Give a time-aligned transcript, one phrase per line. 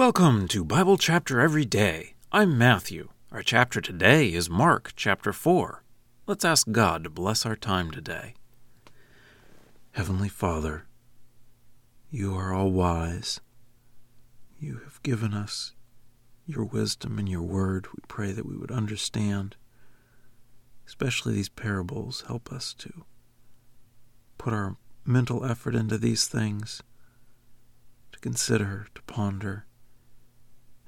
[0.00, 2.14] Welcome to Bible Chapter Every Day.
[2.32, 3.10] I'm Matthew.
[3.30, 5.84] Our chapter today is Mark chapter 4.
[6.26, 8.32] Let's ask God to bless our time today.
[9.90, 10.86] Heavenly Father,
[12.08, 13.42] you are all wise.
[14.58, 15.74] You have given us
[16.46, 17.86] your wisdom and your word.
[17.88, 19.54] We pray that we would understand,
[20.86, 22.24] especially these parables.
[22.26, 23.04] Help us to
[24.38, 26.82] put our mental effort into these things,
[28.12, 29.66] to consider, to ponder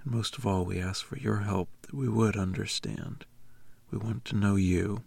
[0.05, 3.25] and most of all, we ask for your help that we would understand.
[3.91, 5.03] We want to know you.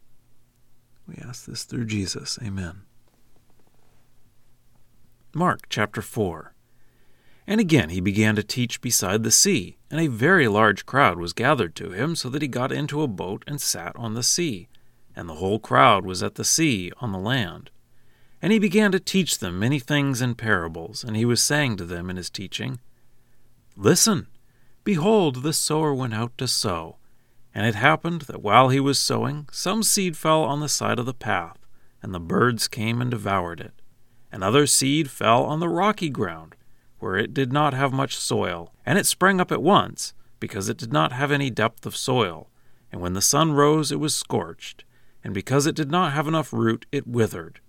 [1.08, 2.40] We ask this through Jesus.
[2.42, 2.82] Amen.
[5.34, 6.54] Mark chapter 4.
[7.48, 11.34] And again he began to teach beside the sea, and a very large crowd was
[11.34, 14.68] gathered to him, so that he got into a boat and sat on the sea.
[15.16, 17.70] And the whole crowd was at the sea on the land.
[18.42, 21.86] And he began to teach them many things in parables, and he was saying to
[21.86, 22.80] them in his teaching,
[23.78, 24.28] Listen,
[24.86, 26.98] Behold, the sower went out to sow.
[27.56, 31.08] And it happened that while he was sowing, some seed fell on the side of
[31.08, 31.58] the path,
[32.04, 33.82] and the birds came and devoured it.
[34.32, 36.56] And other seed fell on the rocky ground,
[37.00, 40.78] where it did not have much soil, and it sprang up at once, because it
[40.78, 42.50] did not have any depth of soil.
[42.92, 44.86] And when the sun rose, it was scorched,
[45.24, 47.60] and because it did not have enough root, it withered.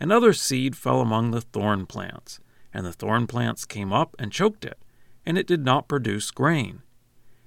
[0.00, 2.40] And other seed fell among the thorn plants,
[2.74, 4.78] and the thorn plants came up and choked it
[5.28, 6.80] and it did not produce grain.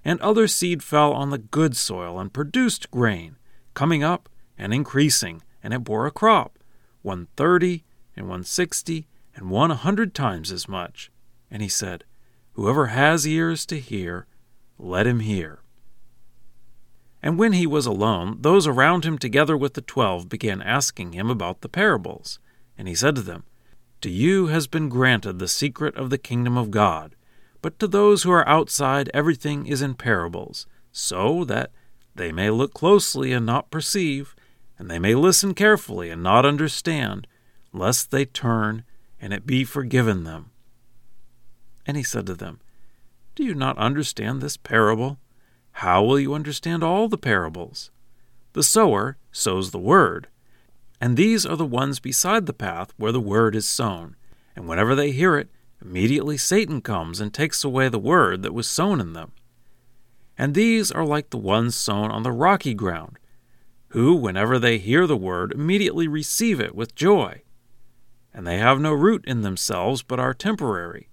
[0.05, 3.37] And other seed fell on the good soil and produced grain,
[3.73, 6.59] coming up and increasing, and it bore a crop,
[7.01, 7.83] one thirty,
[8.15, 11.11] and one sixty, and one a hundred times as much.
[11.49, 12.03] And he said,
[12.51, 14.27] Whoever has ears to hear,
[14.77, 15.63] let him hear.
[17.23, 21.31] And when he was alone, those around him together with the twelve began asking him
[21.31, 22.37] about the parables.
[22.77, 23.43] And he said to them,
[24.01, 27.15] To you has been granted the secret of the kingdom of God
[27.61, 31.71] but to those who are outside, everything is in parables, so that
[32.15, 34.35] they may look closely and not perceive,
[34.77, 37.27] and they may listen carefully and not understand,
[37.71, 38.83] lest they turn
[39.19, 40.49] and it be forgiven them.
[41.85, 42.59] And he said to them,
[43.35, 45.19] Do you not understand this parable?
[45.73, 47.91] How will you understand all the parables?
[48.53, 50.27] The sower sows the word,
[50.99, 54.15] and these are the ones beside the path where the word is sown,
[54.55, 55.49] and whenever they hear it,
[55.81, 59.31] Immediately Satan comes and takes away the word that was sown in them.
[60.37, 63.17] And these are like the ones sown on the rocky ground,
[63.89, 67.41] who, whenever they hear the word, immediately receive it with joy.
[68.33, 71.09] And they have no root in themselves, but are temporary.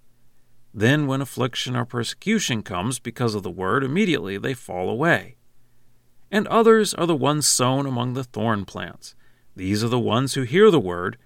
[0.73, 5.37] Then, when affliction or persecution comes because of the word, immediately they fall away.
[6.31, 9.15] And others are the ones sown among the thorn plants.
[9.57, 11.17] These are the ones who hear the word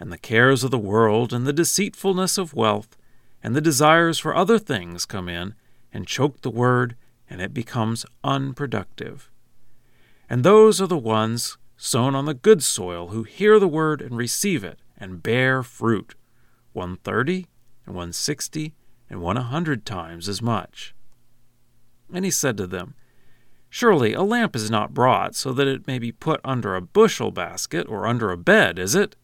[0.00, 2.96] and the cares of the world, and the deceitfulness of wealth,
[3.42, 5.54] and the desires for other things come in
[5.92, 6.96] and choke the word,
[7.28, 9.30] and it becomes unproductive.
[10.28, 14.16] And those are the ones sown on the good soil who hear the word and
[14.16, 16.14] receive it and bear fruit,
[16.72, 17.46] one thirty,
[17.86, 18.74] and one sixty,
[19.08, 20.94] and one a hundred times as much.
[22.12, 22.94] And he said to them,
[23.70, 27.30] Surely a lamp is not brought so that it may be put under a bushel
[27.30, 29.14] basket or under a bed, is it?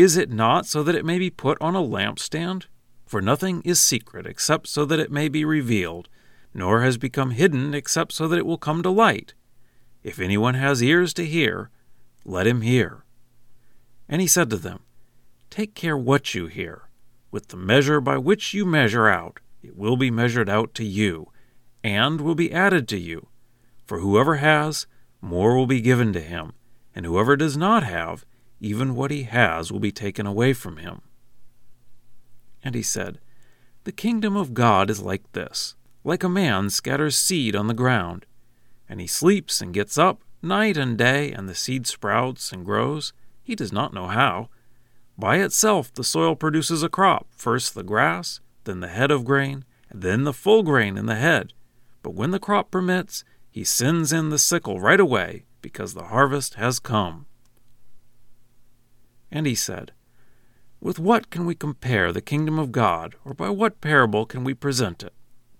[0.00, 2.64] Is it not so that it may be put on a lampstand?
[3.04, 6.08] For nothing is secret except so that it may be revealed,
[6.54, 9.34] nor has become hidden except so that it will come to light.
[10.02, 11.68] If anyone has ears to hear,
[12.24, 13.04] let him hear.
[14.08, 14.84] And he said to them,
[15.50, 16.88] Take care what you hear.
[17.30, 21.30] With the measure by which you measure out, it will be measured out to you,
[21.84, 23.28] and will be added to you.
[23.84, 24.86] For whoever has,
[25.20, 26.54] more will be given to him,
[26.94, 28.24] and whoever does not have,
[28.60, 31.00] even what he has will be taken away from him.
[32.62, 33.18] And he said,
[33.84, 38.24] The kingdom of God is like this like a man scatters seed on the ground,
[38.88, 43.12] and he sleeps and gets up night and day, and the seed sprouts and grows.
[43.42, 44.48] He does not know how.
[45.18, 49.64] By itself the soil produces a crop, first the grass, then the head of grain,
[49.92, 51.52] then the full grain in the head.
[52.02, 56.54] But when the crop permits, he sends in the sickle right away, because the harvest
[56.54, 57.26] has come.
[59.30, 59.92] And he said,
[60.80, 64.54] With what can we compare the kingdom of God, or by what parable can we
[64.54, 65.12] present it?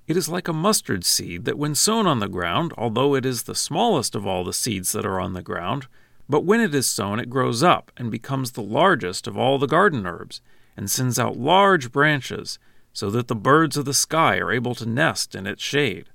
[0.06, 3.44] It is like a mustard seed that, when sown on the ground, although it is
[3.44, 5.86] the smallest of all the seeds that are on the ground,
[6.28, 9.66] but when it is sown, it grows up and becomes the largest of all the
[9.66, 10.40] garden herbs,
[10.76, 12.58] and sends out large branches,
[12.92, 16.08] so that the birds of the sky are able to nest in its shade.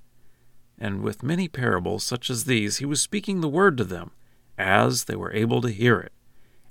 [0.77, 4.11] And with many parables such as these, he was speaking the word to them,
[4.57, 6.11] as they were able to hear it.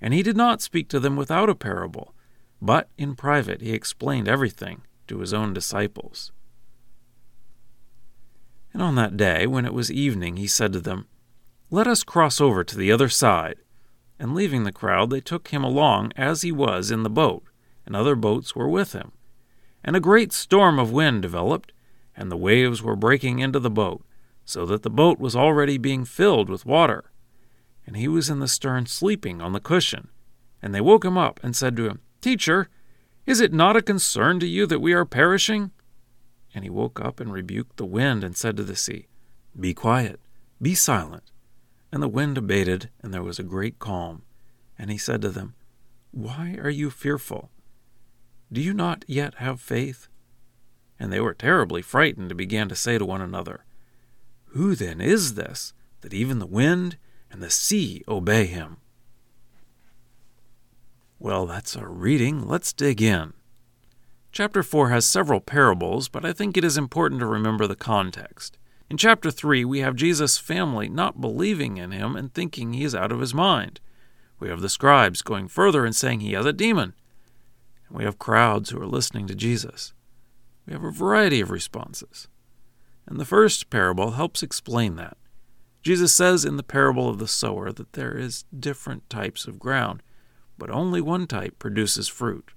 [0.04, 2.14] And he did not speak to them without a parable,
[2.60, 6.30] but in private he explained everything to his own disciples.
[8.74, 11.06] And on that day, when it was evening, he said to them,
[11.70, 13.56] Let us cross over to the other side.
[14.18, 17.42] And leaving the crowd, they took him along as he was in the boat,
[17.86, 19.12] and other boats were with him.
[19.82, 21.72] And a great storm of wind developed,
[22.14, 24.04] and the waves were breaking into the boat,
[24.44, 27.10] so that the boat was already being filled with water.
[27.86, 30.08] And he was in the stern sleeping on the cushion.
[30.62, 32.68] And they woke him up and said to him, Teacher,
[33.26, 35.70] is it not a concern to you that we are perishing?
[36.54, 39.08] And he woke up and rebuked the wind and said to the sea,
[39.58, 40.20] Be quiet,
[40.60, 41.30] be silent.
[41.92, 44.22] And the wind abated, and there was a great calm.
[44.78, 45.54] And he said to them,
[46.10, 47.50] Why are you fearful?
[48.52, 50.08] Do you not yet have faith?
[50.98, 53.64] And they were terribly frightened and began to say to one another,
[54.46, 55.72] Who then is this,
[56.02, 56.96] that even the wind
[57.34, 58.76] and the sea obey him?
[61.18, 62.46] Well, that's our reading.
[62.46, 63.32] Let's dig in.
[64.30, 68.56] Chapter 4 has several parables, but I think it is important to remember the context.
[68.88, 72.94] In chapter 3, we have Jesus' family not believing in him and thinking he is
[72.94, 73.80] out of his mind.
[74.38, 76.94] We have the scribes going further and saying he has a demon.
[77.88, 79.92] And we have crowds who are listening to Jesus.
[80.66, 82.28] We have a variety of responses.
[83.06, 85.16] And the first parable helps explain that.
[85.84, 90.02] Jesus says in the parable of the sower that there is different types of ground,
[90.56, 92.52] but only one type produces fruit.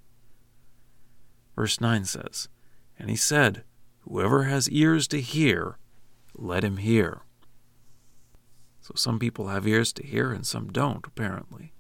[1.54, 2.48] Verse 9 says,
[2.98, 3.64] And he said,
[4.02, 5.78] Whoever has ears to hear,
[6.34, 7.24] let him hear.
[8.80, 11.74] So some people have ears to hear and some don't, apparently.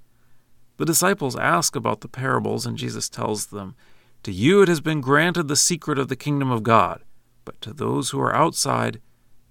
[0.75, 3.75] The disciples ask about the parables, and Jesus tells them,
[4.23, 7.03] To you it has been granted the secret of the kingdom of God,
[7.45, 8.99] but to those who are outside,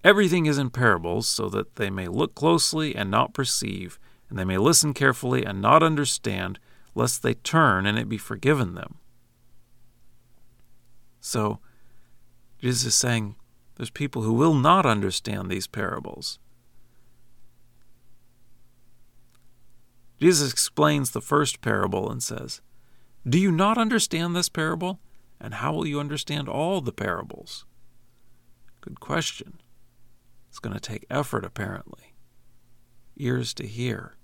[0.07, 3.99] everything is in parables, so that they may look closely and not perceive,
[4.31, 6.61] and they may listen carefully and not understand,
[6.95, 8.99] lest they turn and it be forgiven them.
[11.21, 11.59] So,
[12.61, 13.35] Jesus is saying
[13.75, 16.39] there's people who will not understand these parables.
[20.21, 22.61] Jesus explains the first parable and says,
[23.29, 25.01] Do you not understand this parable?
[25.41, 27.67] And how will you understand all the parables?
[28.81, 29.59] Good question.
[30.57, 32.15] It's going to take effort, apparently.
[33.19, 34.17] Ears to hear.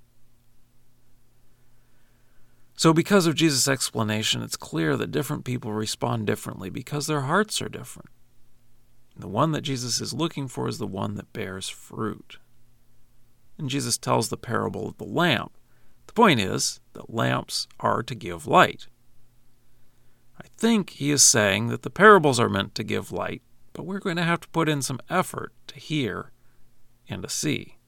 [2.75, 7.61] So, because of Jesus' explanation, it's clear that different people respond differently because their hearts
[7.61, 8.08] are different.
[9.14, 12.38] The one that Jesus is looking for is the one that bears fruit.
[13.58, 15.52] And Jesus tells the parable of the lamp.
[16.06, 18.87] The point is that lamps are to give light.
[20.40, 23.98] I think he is saying that the parables are meant to give light, but we're
[23.98, 26.32] going to have to put in some effort to hear
[27.08, 27.78] and to see.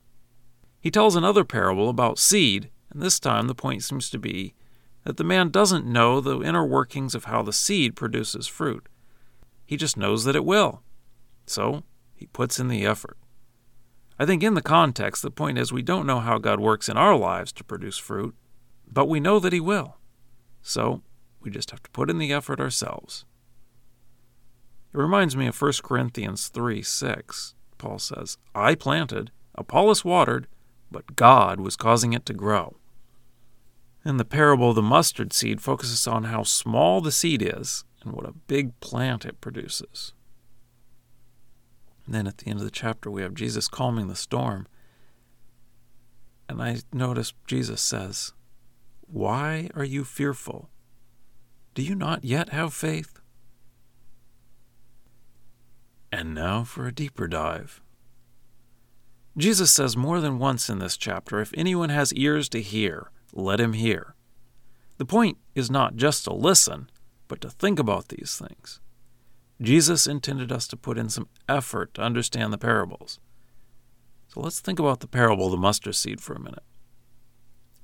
[0.81, 4.55] He tells another parable about seed, and this time the point seems to be
[5.05, 8.89] that the man doesn't know the inner workings of how the seed produces fruit.
[9.67, 10.83] He just knows that it will.
[11.47, 11.83] So
[12.15, 13.19] he puts in the effort.
[14.19, 16.97] I think in the context, the point is we don't know how God works in
[16.97, 18.35] our lives to produce fruit,
[18.91, 19.97] but we know that He will.
[20.63, 21.03] So
[21.41, 23.25] we just have to put in the effort ourselves.
[24.95, 27.55] It reminds me of 1 Corinthians 3 6.
[27.79, 30.47] Paul says, I planted, Apollos watered,
[30.89, 32.77] but God was causing it to grow.
[34.05, 38.13] And the parable of the mustard seed focuses on how small the seed is and
[38.13, 40.13] what a big plant it produces.
[42.07, 44.69] And then at the end of the chapter, we have Jesus calming the storm.
[46.49, 48.33] And I notice Jesus says,
[49.09, 50.69] Why are you fearful?
[51.75, 53.19] Do you not yet have faith?
[56.17, 57.83] And now for a deeper dive.
[59.37, 63.59] Jesus says more than once in this chapter, If anyone has ears to hear, let
[63.59, 64.15] him hear.
[64.99, 66.89] The point is not just to listen,
[67.27, 68.79] but to think about these things.
[69.61, 73.19] Jesus intended us to put in some effort to understand the parables.
[74.29, 76.63] So let's think about the parable of the mustard seed for a minute.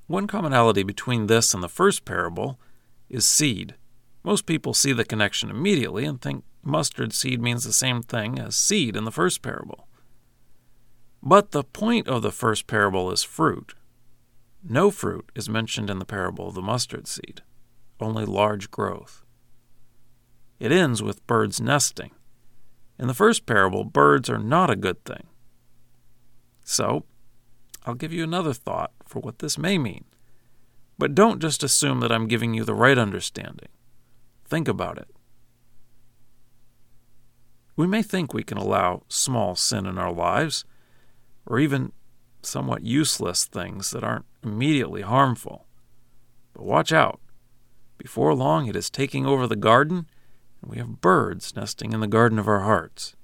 [0.07, 2.61] One commonality between this and the first parable
[3.09, 3.75] is seed.
[4.23, 8.55] Most people see the connection immediately and think mustard seed means the same thing as
[8.55, 9.89] seed in the first parable.
[11.23, 13.75] But the point of the first parable is fruit.
[14.63, 17.43] No fruit is mentioned in the parable of the mustard seed,
[17.99, 19.25] only large growth.
[20.59, 22.11] It ends with birds nesting.
[22.99, 25.27] In the first parable, birds are not a good thing.
[26.63, 27.07] So,
[27.87, 30.05] I'll give you another thought for what this may mean.
[30.99, 33.71] But don't just assume that I'm giving you the right understanding.
[34.51, 35.09] Think about it.
[37.77, 40.65] We may think we can allow small sin in our lives,
[41.47, 41.93] or even
[42.43, 45.67] somewhat useless things that aren't immediately harmful.
[46.53, 47.21] But watch out.
[47.97, 50.07] Before long, it is taking over the garden,
[50.61, 53.15] and we have birds nesting in the garden of our hearts.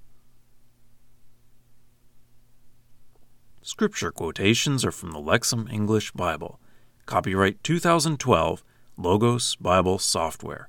[3.63, 6.61] Scripture quotations are from the Lexham English Bible.
[7.05, 8.63] Copyright 2012,
[8.97, 10.69] Logos Bible Software.